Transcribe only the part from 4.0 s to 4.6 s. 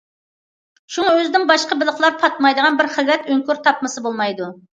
بولمايدۇ.